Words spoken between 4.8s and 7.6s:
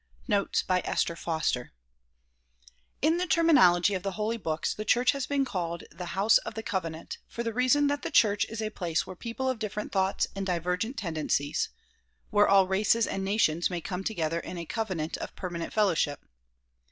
church has been called the "house of the covenant" for the